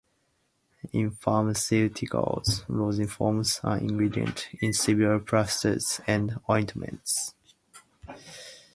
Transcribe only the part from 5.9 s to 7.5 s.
and ointments.